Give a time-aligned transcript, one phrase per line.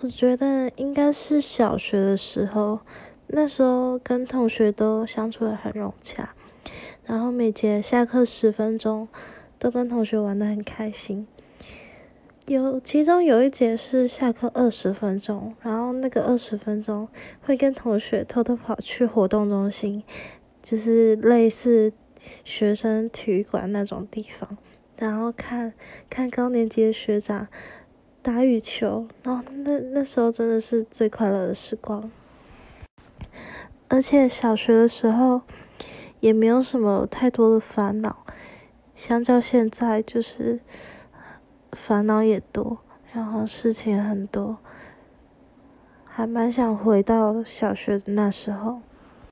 [0.00, 2.80] 我觉得应该是小学的时候，
[3.26, 6.30] 那时候跟同学都相处的很融洽，
[7.04, 9.06] 然后每节下课十分钟
[9.58, 11.26] 都跟同学玩的很开心。
[12.46, 17.06] 有其中有一节是下课二十分钟，然后那个二十分钟
[17.42, 20.02] 会跟同学偷偷跑去活动中心，
[20.62, 21.92] 就是类似
[22.44, 24.56] 学生体育馆那种地方，
[24.96, 25.74] 然后看
[26.08, 27.48] 看高年级的学长。
[28.22, 32.08] 打羽球，然后那那时候真的是最快乐的时光，
[33.88, 35.42] 而且小学的时候
[36.20, 38.24] 也没有什么太多的烦恼，
[38.94, 40.60] 相较现在就是
[41.72, 42.78] 烦恼也多，
[43.12, 44.58] 然后事情很多，
[46.04, 48.82] 还蛮想回到小学的那时候。